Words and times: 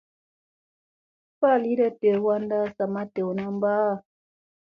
Falita 1.39 1.87
dew 1.99 2.17
wanda 2.25 2.59
sa 2.75 2.85
ma 2.93 3.03
dewna 3.13 3.43
mba 3.55 3.71
ha. 3.83 3.93